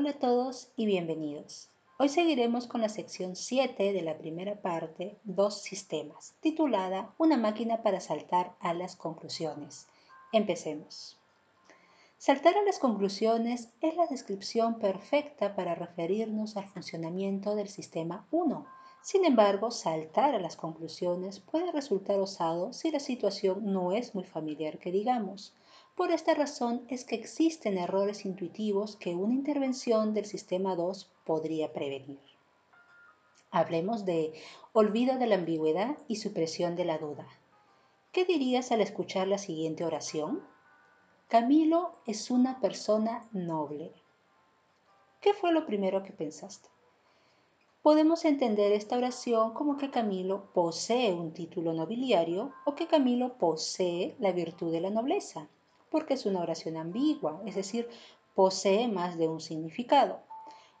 [0.00, 1.70] Hola a todos y bienvenidos.
[1.98, 7.82] Hoy seguiremos con la sección 7 de la primera parte, Dos sistemas, titulada Una máquina
[7.82, 9.88] para saltar a las conclusiones.
[10.30, 11.18] Empecemos.
[12.16, 18.66] Saltar a las conclusiones es la descripción perfecta para referirnos al funcionamiento del sistema 1.
[19.02, 24.22] Sin embargo, saltar a las conclusiones puede resultar osado si la situación no es muy
[24.22, 25.54] familiar que digamos.
[25.98, 31.72] Por esta razón es que existen errores intuitivos que una intervención del sistema 2 podría
[31.72, 32.20] prevenir.
[33.50, 34.32] Hablemos de
[34.72, 37.26] olvido de la ambigüedad y supresión de la duda.
[38.12, 40.40] ¿Qué dirías al escuchar la siguiente oración?
[41.26, 43.92] Camilo es una persona noble.
[45.20, 46.68] ¿Qué fue lo primero que pensaste?
[47.82, 54.14] Podemos entender esta oración como que Camilo posee un título nobiliario o que Camilo posee
[54.20, 55.48] la virtud de la nobleza
[55.90, 57.88] porque es una oración ambigua, es decir,
[58.34, 60.20] posee más de un significado.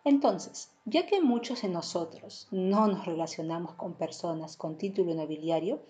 [0.04, 5.80] Entonces, ya que muchos de nosotros no nos relacionamos con personas con título nobiliario,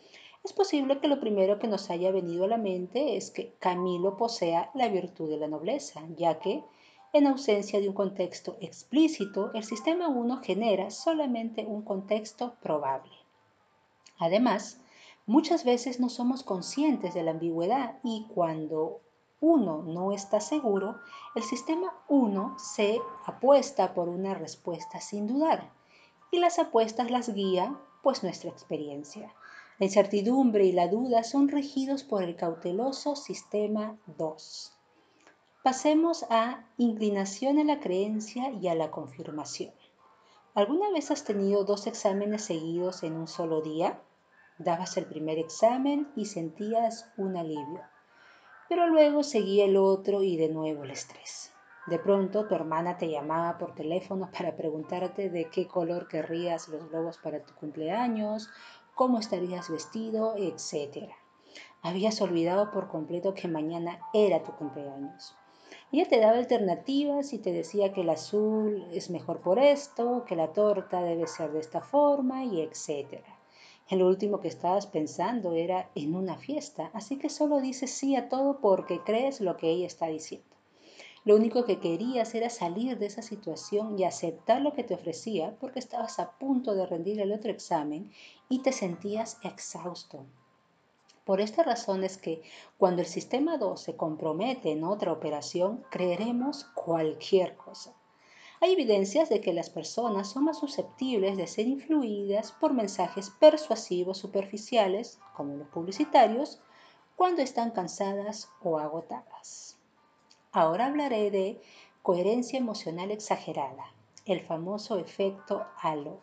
[0.44, 4.16] es posible que lo primero que nos haya venido a la mente es que Camilo
[4.16, 6.64] posea la virtud de la nobleza, ya que,
[7.12, 13.12] en ausencia de un contexto explícito, el sistema 1 genera solamente un contexto probable.
[14.18, 14.80] Además,
[15.26, 19.00] muchas veces no somos conscientes de la ambigüedad y cuando
[19.40, 20.98] uno no está seguro,
[21.36, 25.70] el sistema 1 se apuesta por una respuesta sin dudar
[26.32, 29.32] y las apuestas las guía pues nuestra experiencia.
[29.78, 34.72] La incertidumbre y la duda son regidos por el cauteloso sistema 2.
[35.62, 39.72] Pasemos a inclinación a la creencia y a la confirmación.
[40.54, 44.00] ¿Alguna vez has tenido dos exámenes seguidos en un solo día?
[44.58, 47.82] Dabas el primer examen y sentías un alivio
[48.68, 51.52] pero luego seguía el otro y de nuevo el estrés.
[51.86, 56.88] De pronto tu hermana te llamaba por teléfono para preguntarte de qué color querrías los
[56.90, 58.50] globos para tu cumpleaños,
[58.94, 61.10] cómo estarías vestido, etc.
[61.82, 65.34] Habías olvidado por completo que mañana era tu cumpleaños.
[65.90, 70.36] Ella te daba alternativas y te decía que el azul es mejor por esto, que
[70.36, 72.60] la torta debe ser de esta forma y
[73.88, 73.96] etcétera.
[73.96, 78.28] El último que estabas pensando era en una fiesta, así que solo dices sí a
[78.28, 80.46] todo porque crees lo que ella está diciendo.
[81.24, 85.56] Lo único que querías era salir de esa situación y aceptar lo que te ofrecía
[85.60, 88.10] porque estabas a punto de rendir el otro examen
[88.48, 90.24] y te sentías exhausto.
[91.24, 92.40] Por esta razón es que
[92.78, 97.97] cuando el sistema 2 se compromete en otra operación, creeremos cualquier cosa.
[98.60, 104.18] Hay evidencias de que las personas son más susceptibles de ser influidas por mensajes persuasivos
[104.18, 106.60] superficiales, como los publicitarios,
[107.14, 109.78] cuando están cansadas o agotadas.
[110.50, 111.60] Ahora hablaré de
[112.02, 113.92] coherencia emocional exagerada,
[114.24, 116.18] el famoso efecto halo.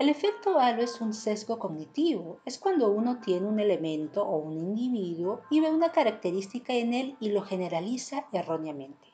[0.00, 4.58] El efecto halo es un sesgo cognitivo, es cuando uno tiene un elemento o un
[4.58, 9.11] individuo y ve una característica en él y lo generaliza erróneamente.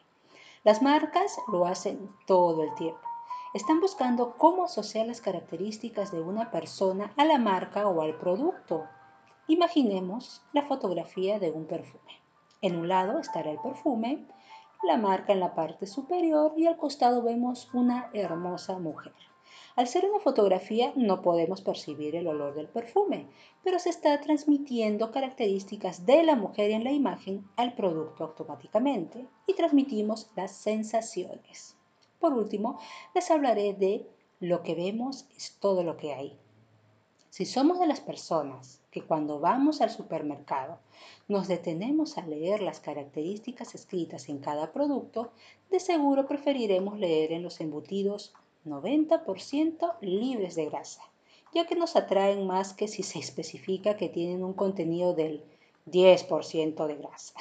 [0.69, 3.01] Las marcas lo hacen todo el tiempo.
[3.55, 8.85] Están buscando cómo asociar las características de una persona a la marca o al producto.
[9.47, 12.21] Imaginemos la fotografía de un perfume.
[12.61, 14.29] En un lado estará el perfume,
[14.83, 19.15] la marca en la parte superior y al costado vemos una hermosa mujer.
[19.79, 23.29] Al ser una fotografía no podemos percibir el olor del perfume,
[23.63, 29.55] pero se está transmitiendo características de la mujer en la imagen al producto automáticamente y
[29.55, 31.77] transmitimos las sensaciones.
[32.19, 32.81] Por último,
[33.15, 34.05] les hablaré de
[34.41, 36.37] lo que vemos es todo lo que hay.
[37.31, 40.81] Si somos de las personas que cuando vamos al supermercado
[41.29, 45.31] nos detenemos a leer las características escritas en cada producto,
[45.71, 48.35] de seguro preferiremos leer en los embutidos
[48.69, 51.03] 90% libres de grasa,
[51.55, 55.43] ya que nos atraen más que si se especifica que tienen un contenido del
[55.87, 57.35] 10% de grasa.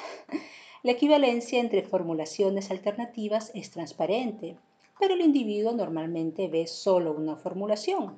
[0.84, 4.58] La equivalencia entre formulaciones alternativas es transparente,
[5.00, 8.18] pero el individuo normalmente ve solo una formulación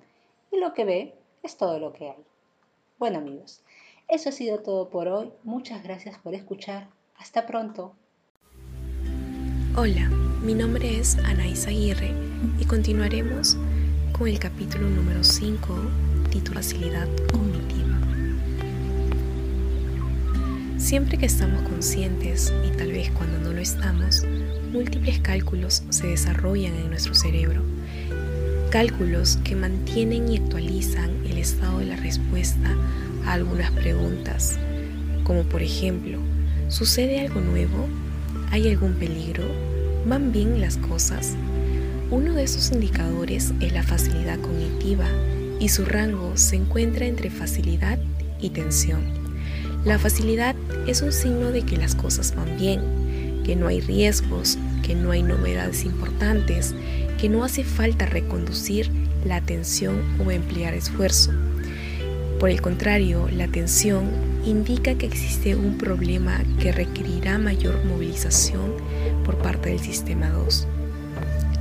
[0.51, 2.23] y lo que ve es todo lo que hay.
[2.97, 3.63] Bueno amigos,
[4.07, 5.31] eso ha sido todo por hoy.
[5.43, 6.89] Muchas gracias por escuchar.
[7.15, 7.93] Hasta pronto.
[9.77, 10.09] Hola,
[10.41, 12.13] mi nombre es Anaís Aguirre
[12.59, 13.57] y continuaremos
[14.13, 15.75] con el capítulo número 5,
[16.29, 17.99] titulado Facilidad Cognitiva.
[20.77, 24.23] Siempre que estamos conscientes y tal vez cuando no lo estamos,
[24.71, 27.61] múltiples cálculos se desarrollan en nuestro cerebro.
[28.69, 32.77] Cálculos que mantienen y actualizan el estado de la respuesta
[33.25, 34.57] a algunas preguntas,
[35.25, 36.17] como por ejemplo,
[36.69, 37.87] ¿sucede algo nuevo?
[38.51, 39.43] ¿Hay algún peligro?
[40.09, 41.35] ¿Van bien las cosas?
[42.09, 45.05] Uno de esos indicadores es la facilidad cognitiva
[45.59, 47.99] y su rango se encuentra entre facilidad
[48.41, 49.01] y tensión.
[49.85, 50.55] La facilidad
[50.87, 55.11] es un signo de que las cosas van bien, que no hay riesgos, que no
[55.11, 56.73] hay novedades importantes,
[57.21, 58.89] que no hace falta reconducir
[59.25, 61.33] la atención o emplear esfuerzo.
[62.39, 64.09] Por el contrario, la tensión
[64.43, 68.73] indica que existe un problema que requerirá mayor movilización
[69.29, 70.65] por parte del sistema 2.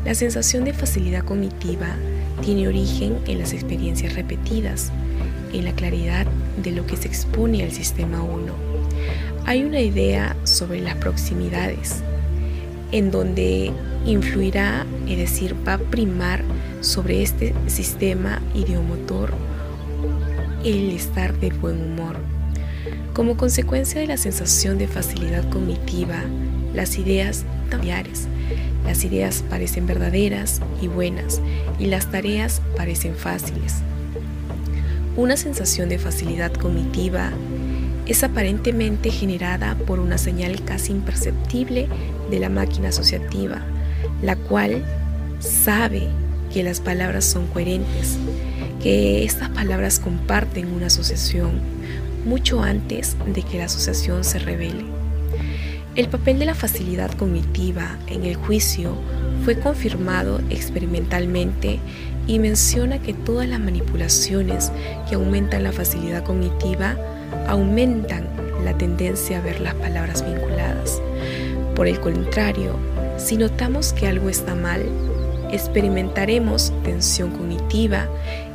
[0.06, 1.97] La sensación de facilidad cognitiva
[2.41, 4.91] tiene origen en las experiencias repetidas,
[5.53, 6.26] en la claridad
[6.62, 8.55] de lo que se expone al sistema 1.
[9.44, 11.97] Hay una idea sobre las proximidades,
[12.91, 13.70] en donde
[14.06, 16.43] influirá, es decir, va a primar
[16.81, 19.35] sobre este sistema ideomotor
[20.65, 22.17] el estar de buen humor.
[23.12, 26.23] Como consecuencia de la sensación de facilidad cognitiva,
[26.75, 27.44] las ideas
[28.85, 31.41] las ideas parecen verdaderas y buenas
[31.79, 33.76] y las tareas parecen fáciles.
[35.17, 37.32] Una sensación de facilidad cognitiva
[38.06, 41.88] es aparentemente generada por una señal casi imperceptible
[42.31, 43.62] de la máquina asociativa,
[44.23, 44.82] la cual
[45.41, 46.09] sabe
[46.53, 48.17] que las palabras son coherentes,
[48.82, 51.61] que estas palabras comparten una asociación
[52.25, 54.98] mucho antes de que la asociación se revele.
[55.99, 58.95] El papel de la facilidad cognitiva en el juicio
[59.45, 61.81] fue confirmado experimentalmente
[62.29, 64.71] y menciona que todas las manipulaciones
[65.09, 66.95] que aumentan la facilidad cognitiva
[67.49, 68.29] aumentan
[68.65, 71.03] la tendencia a ver las palabras vinculadas.
[71.75, 72.77] Por el contrario,
[73.17, 74.83] si notamos que algo está mal,
[75.51, 78.06] experimentaremos tensión cognitiva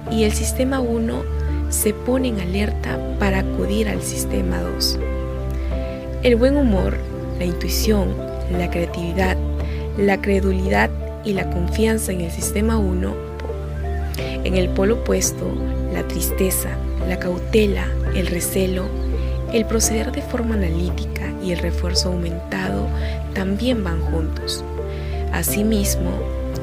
[0.09, 1.23] y el sistema 1
[1.67, 4.99] se pone en alerta para acudir al sistema 2.
[6.23, 6.95] El buen humor,
[7.43, 8.15] la intuición,
[8.57, 9.35] la creatividad,
[9.97, 10.89] la credulidad
[11.25, 13.13] y la confianza en el sistema 1,
[14.45, 15.51] en el polo opuesto,
[15.91, 16.69] la tristeza,
[17.05, 17.85] la cautela,
[18.15, 18.85] el recelo,
[19.51, 22.87] el proceder de forma analítica y el refuerzo aumentado
[23.33, 24.63] también van juntos.
[25.33, 26.11] Asimismo,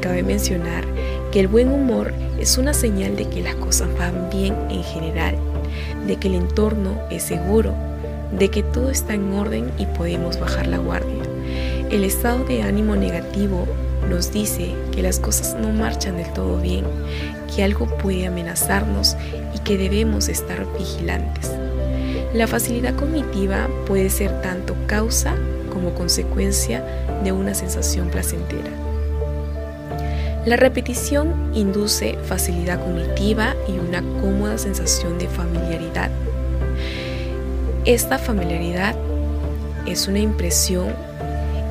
[0.00, 0.86] cabe mencionar
[1.30, 5.34] que el buen humor es una señal de que las cosas van bien en general,
[6.06, 7.74] de que el entorno es seguro,
[8.38, 11.22] de que todo está en orden y podemos bajar la guardia.
[11.90, 13.66] El estado de ánimo negativo
[14.08, 16.84] nos dice que las cosas no marchan del todo bien,
[17.54, 19.16] que algo puede amenazarnos
[19.54, 21.50] y que debemos estar vigilantes.
[22.32, 25.34] La facilidad cognitiva puede ser tanto causa
[25.72, 26.84] como consecuencia
[27.24, 28.70] de una sensación placentera.
[30.46, 36.10] La repetición induce facilidad cognitiva y una cómoda sensación de familiaridad.
[37.86, 38.94] Esta familiaridad
[39.86, 40.88] es una impresión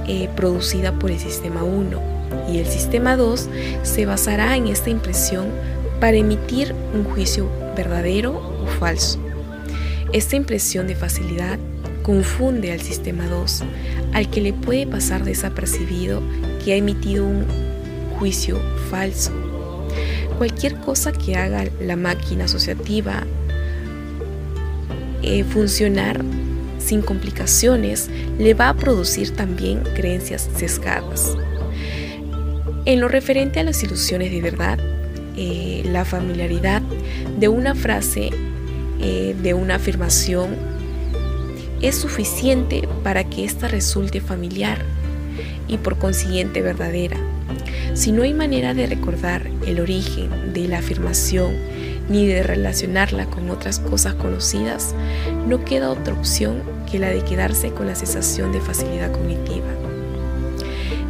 [0.07, 2.01] eh, producida por el sistema 1
[2.51, 3.47] y el sistema 2
[3.83, 5.49] se basará en esta impresión
[5.99, 9.19] para emitir un juicio verdadero o falso.
[10.11, 11.59] Esta impresión de facilidad
[12.01, 13.63] confunde al sistema 2,
[14.13, 16.23] al que le puede pasar desapercibido
[16.65, 17.45] que ha emitido un
[18.17, 18.59] juicio
[18.89, 19.31] falso.
[20.39, 23.27] Cualquier cosa que haga la máquina asociativa
[25.21, 26.23] eh, funcionar
[26.79, 31.35] sin complicaciones le va a producir también creencias sesgadas.
[32.85, 34.79] En lo referente a las ilusiones de verdad,
[35.35, 36.81] eh, la familiaridad
[37.37, 38.29] de una frase,
[39.01, 40.55] eh, de una afirmación,
[41.81, 44.79] es suficiente para que ésta resulte familiar
[45.67, 47.17] y por consiguiente verdadera.
[47.93, 51.53] Si no hay manera de recordar el origen de la afirmación
[52.09, 54.93] ni de relacionarla con otras cosas conocidas,
[55.47, 59.67] no queda otra opción que la de quedarse con la sensación de facilidad cognitiva.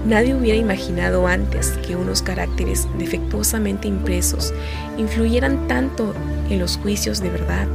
[0.05, 4.53] Nadie hubiera imaginado antes que unos caracteres defectuosamente impresos
[4.97, 6.13] influyeran tanto
[6.49, 7.67] en los juicios de verdad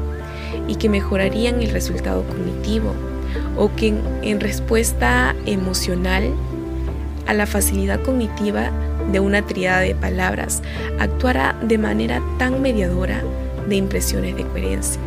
[0.66, 2.92] y que mejorarían el resultado cognitivo
[3.56, 6.32] o que en, respuesta emocional
[7.26, 8.70] a la facilidad cognitiva
[9.12, 10.62] de una triada de palabras
[10.98, 13.22] actuará de manera tan mediadora
[13.68, 15.00] de impresiones de coherencia.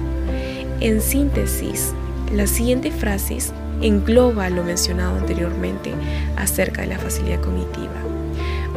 [0.80, 1.94] En síntesis,
[2.34, 5.92] las siguientes frases engloba lo mencionado anteriormente
[6.36, 7.94] acerca de la facilidad cognitiva.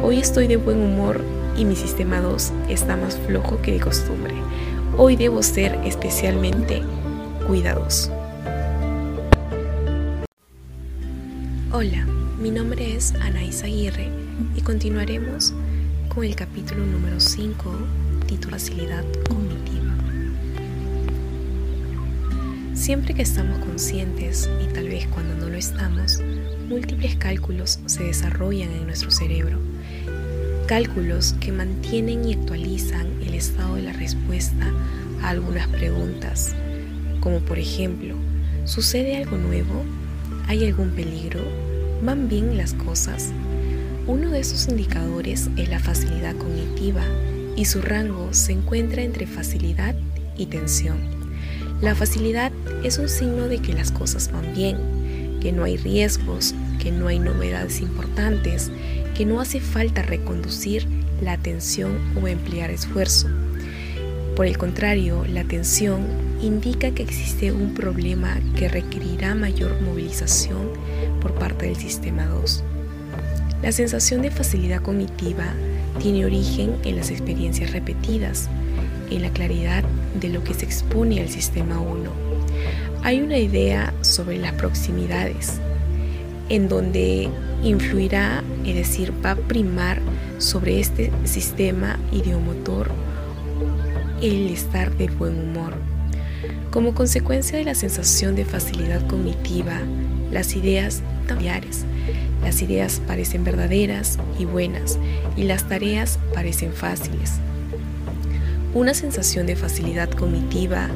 [0.01, 1.21] Hoy estoy de buen humor
[1.57, 4.33] y mi sistema 2 está más flojo que de costumbre.
[4.97, 6.81] Hoy debo ser especialmente
[7.47, 8.11] cuidadoso.
[11.71, 12.05] Hola,
[12.39, 15.53] mi nombre es Anaís Aguirre y continuaremos
[16.09, 17.71] con el capítulo número 5,
[18.27, 19.95] titulado Facilidad Cognitiva.
[22.73, 26.19] Siempre que estamos conscientes y tal vez cuando no lo estamos,
[26.69, 29.59] múltiples cálculos se desarrollan en nuestro cerebro.
[30.67, 34.71] Cálculos que mantienen y actualizan el estado de la respuesta
[35.21, 36.55] a algunas preguntas,
[37.19, 38.15] como por ejemplo,
[38.65, 39.83] ¿sucede algo nuevo?
[40.47, 41.41] ¿Hay algún peligro?
[42.03, 43.31] ¿Van bien las cosas?
[44.11, 47.01] Uno de esos indicadores es la facilidad cognitiva
[47.55, 49.95] y su rango se encuentra entre facilidad
[50.35, 50.97] y tensión.
[51.79, 52.51] La facilidad
[52.83, 57.07] es un signo de que las cosas van bien, que no hay riesgos, que no
[57.07, 58.69] hay novedades importantes,
[59.15, 60.85] que no hace falta reconducir
[61.21, 63.29] la atención o emplear esfuerzo.
[64.35, 66.01] Por el contrario, la tensión
[66.41, 70.69] indica que existe un problema que requerirá mayor movilización
[71.21, 72.65] por parte del sistema 2.
[73.61, 75.53] La sensación de facilidad cognitiva
[76.01, 78.49] tiene origen en las experiencias repetidas,
[79.11, 79.83] en la claridad
[80.19, 82.09] de lo que se expone al sistema 1.
[83.03, 85.59] Hay una idea sobre las proximidades,
[86.49, 87.29] en donde
[87.63, 90.01] influirá, es decir, va a primar
[90.39, 92.89] sobre este sistema ideomotor
[94.23, 95.73] el estar de buen humor.
[96.71, 99.79] Como consecuencia de la sensación de facilidad cognitiva,
[100.31, 101.85] las ideas familiares,
[102.43, 104.97] las ideas parecen verdaderas y buenas
[105.35, 107.33] y las tareas parecen fáciles.
[108.73, 110.89] Una sensación de facilidad cognitiva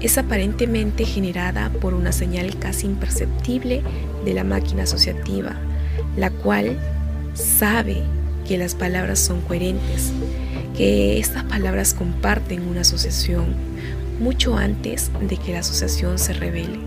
[0.00, 3.82] es aparentemente generada por una señal casi imperceptible
[4.24, 5.56] de la máquina asociativa,
[6.16, 6.76] la cual
[7.34, 8.02] sabe
[8.46, 10.12] que las palabras son coherentes,
[10.76, 13.54] que estas palabras comparten una asociación
[14.20, 16.78] mucho antes de que la asociación se revele.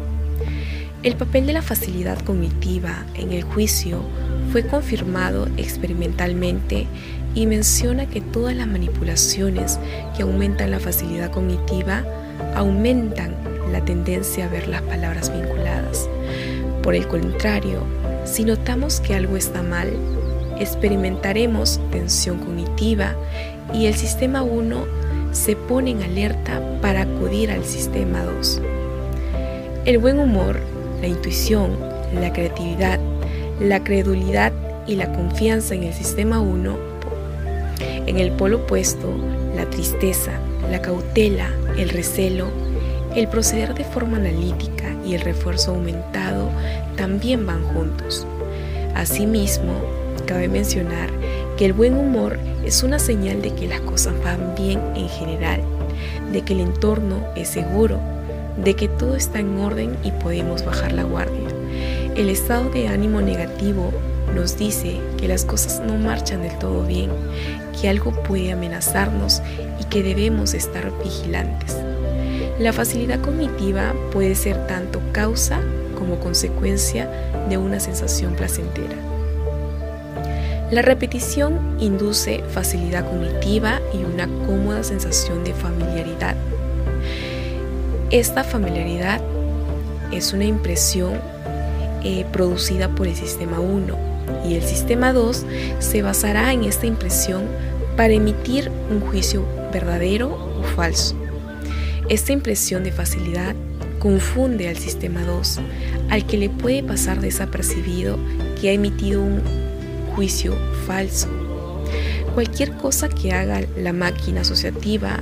[1.04, 4.04] El papel de la facilidad cognitiva en el juicio
[4.52, 6.86] fue confirmado experimentalmente
[7.34, 9.80] y menciona que todas las manipulaciones
[10.16, 12.04] que aumentan la facilidad cognitiva
[12.54, 13.36] aumentan
[13.72, 16.08] la tendencia a ver las palabras vinculadas.
[16.84, 17.82] Por el contrario,
[18.24, 19.90] si notamos que algo está mal,
[20.60, 23.16] experimentaremos tensión cognitiva
[23.74, 24.86] y el sistema 1
[25.32, 28.62] se pone en alerta para acudir al sistema 2.
[29.86, 30.60] El buen humor
[31.02, 31.78] la intuición,
[32.14, 33.00] la creatividad,
[33.60, 34.54] la credulidad
[34.88, 36.78] y la confianza en el sistema 1,
[38.08, 39.14] en el polo opuesto,
[39.56, 40.32] la tristeza,
[40.70, 42.48] la cautela, el recelo,
[43.16, 46.50] el proceder de forma analítica y el refuerzo aumentado
[46.96, 48.26] también van juntos.
[48.96, 49.74] Asimismo,
[50.26, 51.10] cabe mencionar
[51.58, 55.62] que el buen humor es una señal de que las cosas van bien en general,
[56.32, 58.00] de que el entorno es seguro,
[58.58, 61.50] de que todo está en orden y podemos bajar la guardia.
[62.16, 63.92] El estado de ánimo negativo
[64.36, 67.10] nos dice que las cosas no marchan del todo bien,
[67.80, 69.42] que algo puede amenazarnos
[69.80, 71.78] y que debemos estar vigilantes.
[72.60, 75.62] La facilidad cognitiva puede ser tanto causa
[75.98, 77.10] como consecuencia
[77.50, 78.96] de una sensación placentera.
[80.72, 86.36] La repetición induce facilidad cognitiva y una cómoda sensación de familiaridad
[88.12, 89.22] esta familiaridad
[90.12, 91.14] es una impresión
[92.04, 93.98] eh, producida por el sistema 1
[94.46, 95.46] y el sistema 2
[95.80, 97.44] se basará en esta impresión
[97.96, 101.16] para emitir un juicio verdadero o falso.
[102.10, 103.56] Esta impresión de facilidad
[104.00, 105.60] confunde al sistema 2,
[106.10, 108.18] al que le puede pasar desapercibido
[108.60, 109.42] que ha emitido un
[110.16, 110.54] juicio
[110.86, 111.30] falso.
[112.34, 115.22] Cualquier cosa que haga la máquina asociativa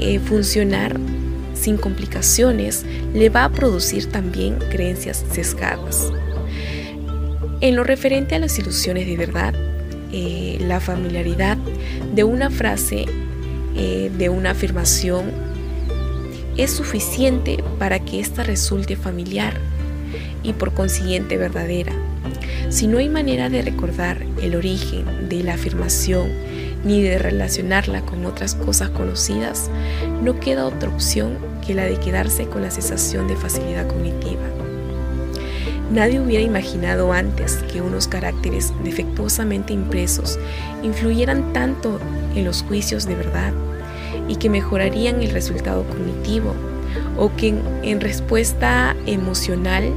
[0.00, 0.98] eh, funcionar
[1.52, 6.10] sin complicaciones le va a producir también creencias sesgadas.
[7.60, 9.54] En lo referente a las ilusiones de verdad,
[10.10, 11.58] eh, la familiaridad
[12.14, 13.04] de una frase,
[13.76, 15.32] eh, de una afirmación,
[16.56, 19.52] es suficiente para que ésta resulte familiar
[20.42, 21.92] y por consiguiente verdadera.
[22.70, 26.30] Si no hay manera de recordar el origen de la afirmación
[26.84, 29.70] ni de relacionarla con otras cosas conocidas,
[30.22, 34.42] no queda otra opción que la de quedarse con la sensación de facilidad cognitiva.
[35.92, 40.38] Nadie hubiera imaginado antes que unos caracteres defectuosamente impresos
[40.84, 41.98] influyeran tanto
[42.36, 43.52] en los juicios de verdad
[44.28, 46.54] y que mejorarían el resultado cognitivo
[47.18, 49.92] o que en, respuesta emocional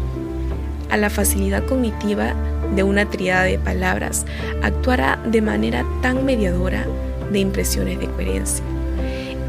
[0.89, 2.33] a la facilidad cognitiva
[2.75, 4.25] de una triada de palabras
[4.61, 6.85] actuará de manera tan mediadora
[7.31, 8.63] de impresiones de coherencia.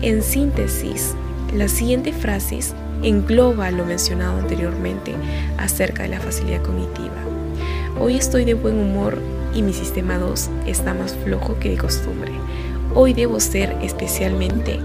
[0.03, 1.15] En síntesis,
[1.55, 5.15] las siguientes frases engloba lo mencionado anteriormente
[5.59, 7.15] acerca de la facilidad cognitiva.
[8.01, 9.19] Hoy estoy de buen humor
[9.55, 12.33] y mi sistema 2 está más flojo que de costumbre.
[12.95, 14.81] Hoy debo ser especialmente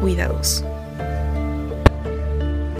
[0.00, 0.69] cuidadoso.